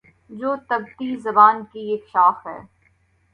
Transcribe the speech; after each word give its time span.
جو 0.29 0.55
تبتی 0.69 1.09
زبان 1.17 1.63
کی 1.65 1.79
ایک 1.91 2.03
شاخ 2.11 2.47
ہے 2.47 2.59